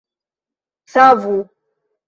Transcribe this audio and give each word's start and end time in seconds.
Savu! 0.93 1.37